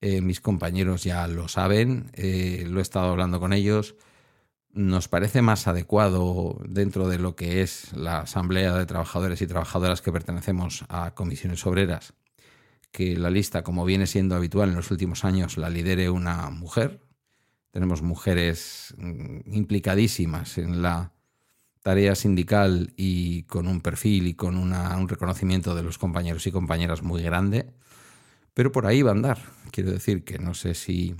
Eh, 0.00 0.20
mis 0.20 0.40
compañeros 0.40 1.04
ya 1.04 1.26
lo 1.26 1.48
saben, 1.48 2.10
eh, 2.14 2.64
lo 2.68 2.78
he 2.78 2.82
estado 2.82 3.10
hablando 3.10 3.40
con 3.40 3.52
ellos. 3.52 3.96
Nos 4.70 5.08
parece 5.08 5.42
más 5.42 5.66
adecuado 5.66 6.60
dentro 6.68 7.08
de 7.08 7.18
lo 7.18 7.34
que 7.34 7.62
es 7.62 7.92
la 7.94 8.20
Asamblea 8.20 8.74
de 8.74 8.86
Trabajadores 8.86 9.40
y 9.40 9.46
Trabajadoras 9.46 10.02
que 10.02 10.12
pertenecemos 10.12 10.84
a 10.88 11.14
comisiones 11.14 11.64
obreras 11.66 12.14
que 12.96 13.14
la 13.14 13.28
lista, 13.28 13.62
como 13.62 13.84
viene 13.84 14.06
siendo 14.06 14.36
habitual 14.36 14.70
en 14.70 14.74
los 14.74 14.90
últimos 14.90 15.26
años, 15.26 15.58
la 15.58 15.68
lidere 15.68 16.08
una 16.08 16.48
mujer. 16.48 17.02
Tenemos 17.70 18.00
mujeres 18.00 18.94
mm, 18.96 19.52
implicadísimas 19.52 20.56
en 20.56 20.80
la 20.80 21.12
tarea 21.82 22.14
sindical 22.14 22.94
y 22.96 23.42
con 23.42 23.68
un 23.68 23.82
perfil 23.82 24.28
y 24.28 24.32
con 24.34 24.56
un 24.56 25.08
reconocimiento 25.10 25.74
de 25.74 25.82
los 25.82 25.98
compañeros 25.98 26.46
y 26.46 26.52
compañeras 26.52 27.02
muy 27.02 27.20
grande, 27.22 27.74
pero 28.54 28.72
por 28.72 28.86
ahí 28.86 29.02
va 29.02 29.10
a 29.10 29.14
andar. 29.14 29.38
Quiero 29.72 29.90
decir 29.90 30.24
que 30.24 30.38
no 30.38 30.54
sé 30.54 30.72
si... 30.72 31.14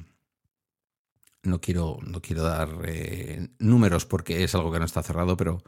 No 1.43 1.61
quiero, 1.61 1.99
no 2.07 2.23
quiero 2.23 2.43
dar 2.43 2.71
eh, 2.87 3.51
números 3.59 4.07
porque 4.07 4.45
es 4.45 4.55
algo 4.55 4.73
que 4.73 4.79
no 4.79 4.87
está 4.87 5.03
cerrado, 5.03 5.37
pero 5.37 5.63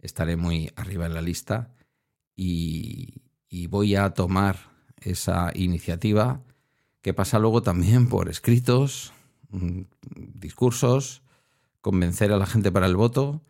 estaré 0.00 0.36
muy 0.36 0.70
arriba 0.76 1.06
en 1.06 1.14
la 1.14 1.22
lista 1.22 1.74
y 2.36 3.22
voy 3.68 3.96
a 3.96 4.10
tomar 4.10 4.75
esa 5.00 5.50
iniciativa 5.54 6.42
que 7.02 7.14
pasa 7.14 7.38
luego 7.38 7.62
también 7.62 8.08
por 8.08 8.28
escritos, 8.28 9.12
mm, 9.50 9.82
discursos, 10.34 11.22
convencer 11.80 12.32
a 12.32 12.36
la 12.36 12.46
gente 12.46 12.72
para 12.72 12.86
el 12.86 12.96
voto. 12.96 13.42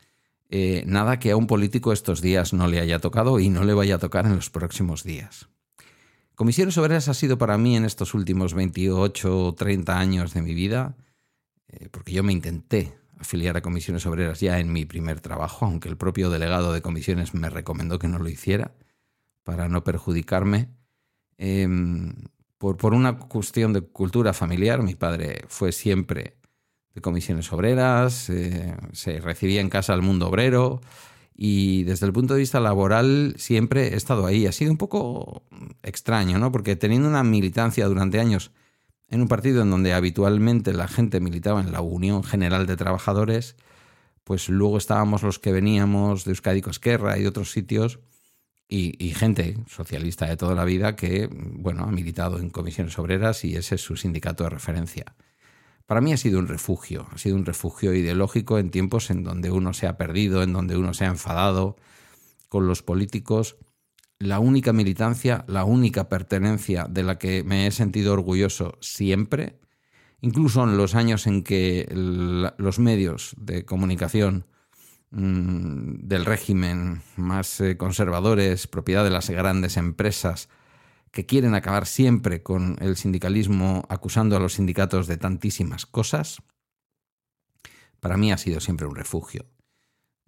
Eh, 0.50 0.84
nada 0.86 1.18
que 1.18 1.30
a 1.30 1.36
un 1.36 1.46
político 1.46 1.92
estos 1.92 2.20
días 2.20 2.52
no 2.52 2.68
le 2.68 2.80
haya 2.80 2.98
tocado 2.98 3.40
y 3.40 3.48
no 3.48 3.64
le 3.64 3.74
vaya 3.74 3.96
a 3.96 3.98
tocar 3.98 4.26
en 4.26 4.36
los 4.36 4.50
próximos 4.50 5.02
días. 5.02 5.48
Comisiones 6.34 6.76
Obreras 6.76 7.08
ha 7.08 7.14
sido 7.14 7.38
para 7.38 7.56
mí 7.56 7.76
en 7.76 7.86
estos 7.86 8.12
últimos 8.12 8.52
28 8.52 9.46
o 9.46 9.54
30 9.54 9.98
años 9.98 10.34
de 10.34 10.42
mi 10.42 10.52
vida, 10.52 10.94
eh, 11.68 11.88
porque 11.90 12.12
yo 12.12 12.22
me 12.22 12.34
intenté 12.34 12.92
afiliar 13.18 13.56
a 13.56 13.62
Comisiones 13.62 14.04
Obreras 14.04 14.40
ya 14.40 14.60
en 14.60 14.70
mi 14.70 14.84
primer 14.84 15.20
trabajo, 15.20 15.64
aunque 15.64 15.88
el 15.88 15.96
propio 15.96 16.28
delegado 16.28 16.74
de 16.74 16.82
comisiones 16.82 17.32
me 17.32 17.48
recomendó 17.48 17.98
que 17.98 18.08
no 18.08 18.18
lo 18.18 18.28
hiciera 18.28 18.72
para 19.44 19.70
no 19.70 19.82
perjudicarme. 19.82 20.68
Em, 21.38 22.14
por, 22.58 22.76
por, 22.76 22.94
una 22.94 23.18
cuestión 23.18 23.72
de 23.72 23.82
cultura 23.82 24.32
familiar, 24.32 24.82
mi 24.82 24.94
padre 24.94 25.44
fue 25.48 25.72
siempre 25.72 26.36
de 26.94 27.02
comisiones 27.02 27.52
obreras, 27.52 28.30
eh, 28.30 28.74
se 28.92 29.20
recibía 29.20 29.60
en 29.60 29.68
casa 29.68 29.92
al 29.92 30.00
mundo 30.00 30.28
obrero 30.28 30.80
y 31.34 31.82
desde 31.84 32.06
el 32.06 32.12
punto 32.14 32.32
de 32.32 32.40
vista 32.40 32.58
laboral 32.58 33.34
siempre 33.36 33.88
he 33.88 33.96
estado 33.96 34.24
ahí. 34.24 34.46
Ha 34.46 34.52
sido 34.52 34.72
un 34.72 34.78
poco 34.78 35.42
extraño, 35.82 36.38
¿no? 36.38 36.50
Porque 36.50 36.74
teniendo 36.74 37.06
una 37.06 37.22
militancia 37.22 37.86
durante 37.86 38.18
años 38.18 38.50
en 39.08 39.20
un 39.20 39.28
partido 39.28 39.62
en 39.62 39.70
donde 39.70 39.92
habitualmente 39.92 40.72
la 40.72 40.88
gente 40.88 41.20
militaba 41.20 41.60
en 41.60 41.70
la 41.70 41.82
Unión 41.82 42.24
General 42.24 42.66
de 42.66 42.76
Trabajadores, 42.76 43.56
pues 44.24 44.48
luego 44.48 44.78
estábamos 44.78 45.22
los 45.22 45.38
que 45.38 45.52
veníamos 45.52 46.24
de 46.24 46.30
Euskadi 46.30 46.62
Esquerra 46.66 47.18
y 47.18 47.26
otros 47.26 47.52
sitios 47.52 48.00
y, 48.68 49.10
gente 49.10 49.56
socialista 49.68 50.26
de 50.26 50.36
toda 50.36 50.54
la 50.54 50.64
vida 50.64 50.96
que, 50.96 51.28
bueno, 51.30 51.84
ha 51.84 51.90
militado 51.92 52.38
en 52.38 52.50
comisiones 52.50 52.98
obreras 52.98 53.44
y 53.44 53.56
ese 53.56 53.76
es 53.76 53.80
su 53.80 53.96
sindicato 53.96 54.44
de 54.44 54.50
referencia. 54.50 55.14
Para 55.86 56.00
mí 56.00 56.12
ha 56.12 56.16
sido 56.16 56.40
un 56.40 56.48
refugio, 56.48 57.06
ha 57.12 57.18
sido 57.18 57.36
un 57.36 57.46
refugio 57.46 57.94
ideológico 57.94 58.58
en 58.58 58.70
tiempos 58.70 59.10
en 59.10 59.22
donde 59.22 59.52
uno 59.52 59.72
se 59.72 59.86
ha 59.86 59.96
perdido, 59.96 60.42
en 60.42 60.52
donde 60.52 60.76
uno 60.76 60.94
se 60.94 61.04
ha 61.04 61.08
enfadado 61.08 61.76
con 62.48 62.66
los 62.66 62.82
políticos. 62.82 63.56
La 64.18 64.40
única 64.40 64.72
militancia, 64.72 65.44
la 65.46 65.64
única 65.64 66.08
pertenencia 66.08 66.86
de 66.90 67.04
la 67.04 67.18
que 67.18 67.44
me 67.44 67.68
he 67.68 67.70
sentido 67.70 68.14
orgulloso 68.14 68.78
siempre, 68.80 69.60
incluso 70.20 70.64
en 70.64 70.76
los 70.76 70.96
años 70.96 71.28
en 71.28 71.44
que 71.44 71.86
los 71.92 72.80
medios 72.80 73.36
de 73.38 73.64
comunicación 73.64 74.46
del 75.16 76.26
régimen 76.26 77.00
más 77.16 77.60
eh, 77.62 77.78
conservadores, 77.78 78.66
propiedad 78.66 79.02
de 79.02 79.10
las 79.10 79.30
grandes 79.30 79.78
empresas, 79.78 80.50
que 81.10 81.24
quieren 81.24 81.54
acabar 81.54 81.86
siempre 81.86 82.42
con 82.42 82.76
el 82.80 82.96
sindicalismo 82.96 83.86
acusando 83.88 84.36
a 84.36 84.40
los 84.40 84.54
sindicatos 84.54 85.06
de 85.06 85.16
tantísimas 85.16 85.86
cosas, 85.86 86.42
para 88.00 88.18
mí 88.18 88.30
ha 88.30 88.36
sido 88.36 88.60
siempre 88.60 88.86
un 88.86 88.94
refugio. 88.94 89.46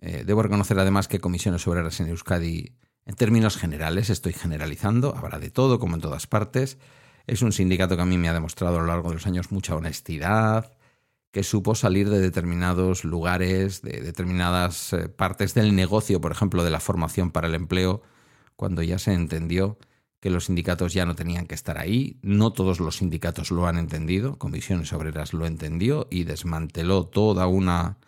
Eh, 0.00 0.24
debo 0.26 0.42
reconocer 0.42 0.78
además 0.78 1.06
que 1.06 1.20
comisiones 1.20 1.66
obreras 1.68 2.00
en 2.00 2.08
Euskadi, 2.08 2.78
en 3.04 3.14
términos 3.14 3.58
generales, 3.58 4.08
estoy 4.08 4.32
generalizando, 4.32 5.14
habrá 5.14 5.38
de 5.38 5.50
todo 5.50 5.78
como 5.78 5.96
en 5.96 6.00
todas 6.00 6.26
partes, 6.26 6.78
es 7.26 7.42
un 7.42 7.52
sindicato 7.52 7.94
que 7.94 8.02
a 8.02 8.06
mí 8.06 8.16
me 8.16 8.30
ha 8.30 8.32
demostrado 8.32 8.78
a 8.78 8.80
lo 8.80 8.86
largo 8.86 9.10
de 9.10 9.16
los 9.16 9.26
años 9.26 9.52
mucha 9.52 9.76
honestidad, 9.76 10.77
que 11.30 11.42
supo 11.42 11.74
salir 11.74 12.08
de 12.08 12.20
determinados 12.20 13.04
lugares, 13.04 13.82
de 13.82 14.00
determinadas 14.00 14.92
eh, 14.92 15.08
partes 15.08 15.54
del 15.54 15.74
negocio, 15.74 16.20
por 16.20 16.32
ejemplo, 16.32 16.64
de 16.64 16.70
la 16.70 16.80
formación 16.80 17.30
para 17.30 17.48
el 17.48 17.54
empleo, 17.54 18.02
cuando 18.56 18.82
ya 18.82 18.98
se 18.98 19.12
entendió 19.12 19.78
que 20.20 20.30
los 20.30 20.46
sindicatos 20.46 20.94
ya 20.94 21.06
no 21.06 21.14
tenían 21.14 21.46
que 21.46 21.54
estar 21.54 21.78
ahí. 21.78 22.18
No 22.22 22.52
todos 22.52 22.80
los 22.80 22.96
sindicatos 22.96 23.50
lo 23.50 23.66
han 23.66 23.78
entendido, 23.78 24.36
Comisiones 24.38 24.92
Obreras 24.92 25.32
lo 25.32 25.46
entendió 25.46 26.08
y 26.10 26.24
desmanteló 26.24 27.06
toda 27.06 27.46
una 27.46 27.98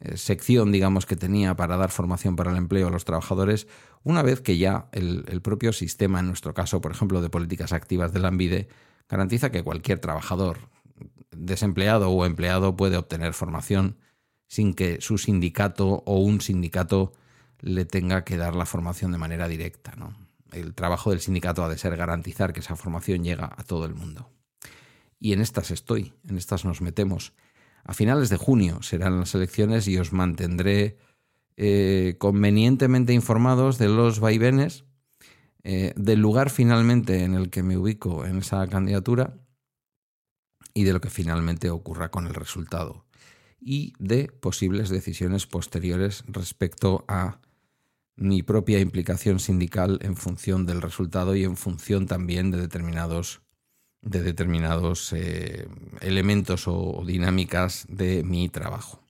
eh, 0.00 0.16
sección, 0.16 0.70
digamos, 0.70 1.06
que 1.06 1.16
tenía 1.16 1.56
para 1.56 1.76
dar 1.76 1.90
formación 1.90 2.36
para 2.36 2.50
el 2.52 2.56
empleo 2.56 2.88
a 2.88 2.90
los 2.90 3.04
trabajadores, 3.04 3.66
una 4.04 4.22
vez 4.22 4.40
que 4.42 4.58
ya 4.58 4.88
el, 4.92 5.24
el 5.28 5.40
propio 5.40 5.72
sistema, 5.72 6.20
en 6.20 6.26
nuestro 6.26 6.54
caso, 6.54 6.80
por 6.80 6.92
ejemplo, 6.92 7.20
de 7.20 7.30
políticas 7.30 7.72
activas 7.72 8.12
de 8.12 8.20
la 8.20 8.28
ANVIDE, 8.28 8.68
garantiza 9.08 9.50
que 9.50 9.64
cualquier 9.64 9.98
trabajador 9.98 10.58
desempleado 11.40 12.10
o 12.10 12.26
empleado 12.26 12.76
puede 12.76 12.96
obtener 12.96 13.32
formación 13.32 13.96
sin 14.46 14.74
que 14.74 15.00
su 15.00 15.18
sindicato 15.18 16.02
o 16.06 16.18
un 16.18 16.40
sindicato 16.40 17.12
le 17.60 17.84
tenga 17.84 18.24
que 18.24 18.36
dar 18.36 18.54
la 18.54 18.66
formación 18.66 19.12
de 19.12 19.18
manera 19.18 19.48
directa. 19.48 19.94
¿no? 19.96 20.14
El 20.52 20.74
trabajo 20.74 21.10
del 21.10 21.20
sindicato 21.20 21.64
ha 21.64 21.68
de 21.68 21.78
ser 21.78 21.96
garantizar 21.96 22.52
que 22.52 22.60
esa 22.60 22.76
formación 22.76 23.24
llega 23.24 23.50
a 23.56 23.62
todo 23.64 23.86
el 23.86 23.94
mundo. 23.94 24.30
Y 25.18 25.32
en 25.32 25.40
estas 25.40 25.70
estoy, 25.70 26.12
en 26.28 26.36
estas 26.36 26.64
nos 26.64 26.80
metemos. 26.80 27.32
A 27.84 27.94
finales 27.94 28.28
de 28.28 28.36
junio 28.36 28.82
serán 28.82 29.18
las 29.20 29.34
elecciones 29.34 29.86
y 29.88 29.98
os 29.98 30.12
mantendré 30.12 30.98
eh, 31.56 32.16
convenientemente 32.18 33.12
informados 33.12 33.78
de 33.78 33.88
los 33.88 34.20
vaivenes, 34.20 34.84
eh, 35.62 35.92
del 35.96 36.20
lugar 36.20 36.50
finalmente 36.50 37.22
en 37.22 37.34
el 37.34 37.50
que 37.50 37.62
me 37.62 37.76
ubico 37.76 38.24
en 38.24 38.38
esa 38.38 38.66
candidatura 38.66 39.39
y 40.74 40.84
de 40.84 40.92
lo 40.92 41.00
que 41.00 41.10
finalmente 41.10 41.70
ocurra 41.70 42.10
con 42.10 42.26
el 42.26 42.34
resultado 42.34 43.04
y 43.60 43.92
de 43.98 44.28
posibles 44.28 44.88
decisiones 44.88 45.46
posteriores 45.46 46.24
respecto 46.26 47.04
a 47.08 47.40
mi 48.16 48.42
propia 48.42 48.80
implicación 48.80 49.38
sindical 49.38 49.98
en 50.02 50.16
función 50.16 50.66
del 50.66 50.82
resultado 50.82 51.36
y 51.36 51.44
en 51.44 51.56
función 51.56 52.06
también 52.06 52.50
de 52.50 52.58
determinados, 52.58 53.40
de 54.02 54.22
determinados 54.22 55.12
eh, 55.12 55.68
elementos 56.00 56.64
o, 56.66 57.02
dinámicas 57.06 57.86
de 57.88 58.22
mi 58.24 58.48
trabajo. 58.48 59.02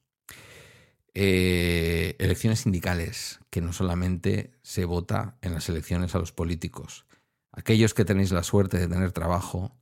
Eh, 1.12 2.14
elecciones 2.18 2.60
sindicales, 2.60 3.40
que 3.50 3.60
no 3.60 3.72
solamente 3.72 4.52
se 4.62 4.84
vota 4.84 5.36
en 5.42 5.54
las 5.54 5.68
elecciones 5.68 6.14
a 6.14 6.18
los 6.18 6.30
políticos. 6.30 7.04
Aquellos 7.50 7.94
que 7.94 8.04
tenéis 8.04 8.30
la 8.30 8.44
suerte 8.44 8.78
de 8.78 8.86
tener 8.86 9.10
trabajo, 9.10 9.76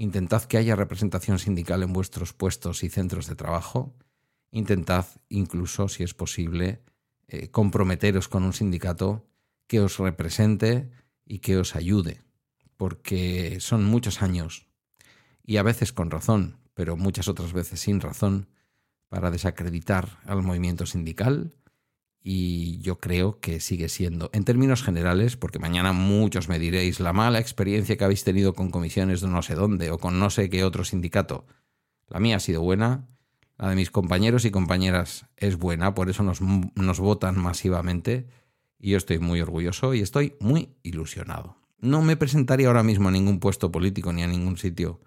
Intentad 0.00 0.44
que 0.44 0.58
haya 0.58 0.76
representación 0.76 1.40
sindical 1.40 1.82
en 1.82 1.92
vuestros 1.92 2.32
puestos 2.32 2.84
y 2.84 2.88
centros 2.88 3.26
de 3.26 3.34
trabajo. 3.34 3.96
Intentad 4.52 5.06
incluso, 5.28 5.88
si 5.88 6.04
es 6.04 6.14
posible, 6.14 6.84
eh, 7.26 7.50
comprometeros 7.50 8.28
con 8.28 8.44
un 8.44 8.52
sindicato 8.52 9.26
que 9.66 9.80
os 9.80 9.98
represente 9.98 10.88
y 11.26 11.40
que 11.40 11.56
os 11.56 11.74
ayude, 11.74 12.22
porque 12.76 13.58
son 13.58 13.84
muchos 13.84 14.22
años, 14.22 14.68
y 15.42 15.56
a 15.56 15.64
veces 15.64 15.92
con 15.92 16.12
razón, 16.12 16.58
pero 16.74 16.96
muchas 16.96 17.26
otras 17.26 17.52
veces 17.52 17.80
sin 17.80 18.00
razón, 18.00 18.48
para 19.08 19.32
desacreditar 19.32 20.20
al 20.26 20.44
movimiento 20.44 20.86
sindical 20.86 21.56
y 22.22 22.78
yo 22.80 22.98
creo 22.98 23.40
que 23.40 23.60
sigue 23.60 23.88
siendo, 23.88 24.30
en 24.32 24.44
términos 24.44 24.82
generales, 24.82 25.36
porque 25.36 25.58
mañana 25.58 25.92
muchos 25.92 26.48
me 26.48 26.58
diréis 26.58 27.00
la 27.00 27.12
mala 27.12 27.38
experiencia 27.38 27.96
que 27.96 28.04
habéis 28.04 28.24
tenido 28.24 28.54
con 28.54 28.70
comisiones 28.70 29.20
de 29.20 29.28
no 29.28 29.42
sé 29.42 29.54
dónde 29.54 29.90
o 29.90 29.98
con 29.98 30.18
no 30.18 30.30
sé 30.30 30.50
qué 30.50 30.64
otro 30.64 30.84
sindicato. 30.84 31.46
La 32.08 32.20
mía 32.20 32.36
ha 32.36 32.40
sido 32.40 32.62
buena, 32.62 33.06
la 33.56 33.70
de 33.70 33.76
mis 33.76 33.90
compañeros 33.90 34.44
y 34.44 34.50
compañeras 34.50 35.26
es 35.36 35.56
buena, 35.56 35.94
por 35.94 36.10
eso 36.10 36.22
nos, 36.22 36.40
nos 36.40 37.00
votan 37.00 37.38
masivamente 37.38 38.26
y 38.78 38.90
yo 38.90 38.96
estoy 38.96 39.18
muy 39.18 39.40
orgulloso 39.40 39.94
y 39.94 40.00
estoy 40.00 40.36
muy 40.40 40.70
ilusionado. 40.82 41.56
No 41.80 42.02
me 42.02 42.16
presentaría 42.16 42.68
ahora 42.68 42.82
mismo 42.82 43.08
a 43.08 43.12
ningún 43.12 43.40
puesto 43.40 43.70
político 43.70 44.12
ni 44.12 44.22
a 44.22 44.26
ningún 44.26 44.56
sitio 44.56 45.00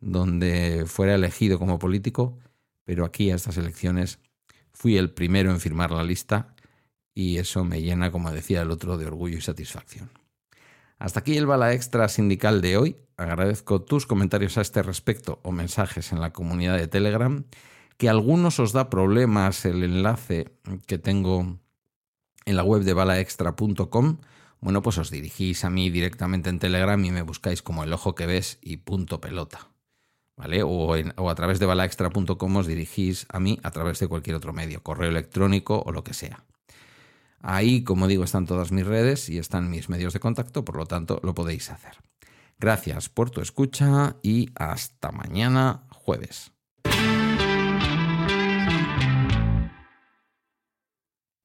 donde 0.00 0.84
fuera 0.86 1.14
elegido 1.14 1.58
como 1.58 1.78
político, 1.78 2.38
pero 2.84 3.04
aquí 3.04 3.30
a 3.30 3.36
estas 3.36 3.56
elecciones 3.56 4.18
Fui 4.74 4.98
el 4.98 5.10
primero 5.10 5.50
en 5.50 5.60
firmar 5.60 5.92
la 5.92 6.02
lista 6.02 6.54
y 7.14 7.38
eso 7.38 7.64
me 7.64 7.80
llena, 7.80 8.10
como 8.10 8.32
decía 8.32 8.62
el 8.62 8.70
otro, 8.70 8.98
de 8.98 9.06
orgullo 9.06 9.38
y 9.38 9.40
satisfacción. 9.40 10.10
Hasta 10.98 11.20
aquí 11.20 11.36
el 11.36 11.46
bala 11.46 11.72
extra 11.72 12.08
sindical 12.08 12.60
de 12.60 12.76
hoy. 12.76 12.96
Agradezco 13.16 13.82
tus 13.82 14.06
comentarios 14.06 14.58
a 14.58 14.62
este 14.62 14.82
respecto 14.82 15.40
o 15.44 15.52
mensajes 15.52 16.12
en 16.12 16.20
la 16.20 16.32
comunidad 16.32 16.76
de 16.76 16.88
Telegram, 16.88 17.44
que 17.96 18.08
a 18.08 18.10
algunos 18.10 18.58
os 18.58 18.72
da 18.72 18.90
problemas 18.90 19.64
el 19.64 19.84
enlace 19.84 20.52
que 20.86 20.98
tengo 20.98 21.58
en 22.44 22.56
la 22.56 22.64
web 22.64 22.82
de 22.82 22.94
balaextra.com. 22.94 24.18
Bueno, 24.60 24.82
pues 24.82 24.98
os 24.98 25.10
dirigís 25.10 25.64
a 25.64 25.70
mí 25.70 25.90
directamente 25.90 26.50
en 26.50 26.58
Telegram 26.58 27.02
y 27.04 27.10
me 27.12 27.22
buscáis 27.22 27.62
como 27.62 27.84
el 27.84 27.92
ojo 27.92 28.14
que 28.14 28.26
ves 28.26 28.58
y 28.60 28.78
punto 28.78 29.20
pelota. 29.20 29.73
¿Vale? 30.36 30.62
O, 30.62 30.94
a 30.94 31.34
través 31.34 31.58
de 31.58 31.66
balaextra.com 31.66 32.56
os 32.56 32.66
dirigís 32.66 33.26
a 33.28 33.40
mí 33.40 33.58
a 33.62 33.70
través 33.70 33.98
de 33.98 34.08
cualquier 34.08 34.36
otro 34.36 34.52
medio, 34.52 34.82
correo 34.82 35.08
electrónico 35.08 35.82
o 35.84 35.92
lo 35.92 36.04
que 36.04 36.14
sea. 36.14 36.44
Ahí, 37.40 37.84
como 37.84 38.08
digo, 38.08 38.24
están 38.24 38.46
todas 38.46 38.72
mis 38.72 38.86
redes 38.86 39.28
y 39.28 39.38
están 39.38 39.70
mis 39.70 39.88
medios 39.88 40.14
de 40.14 40.20
contacto, 40.20 40.64
por 40.64 40.76
lo 40.76 40.86
tanto, 40.86 41.20
lo 41.22 41.34
podéis 41.34 41.70
hacer. 41.70 41.92
Gracias 42.58 43.08
por 43.08 43.30
tu 43.30 43.40
escucha 43.40 44.16
y 44.22 44.50
hasta 44.54 45.12
mañana 45.12 45.82
jueves. 45.90 46.52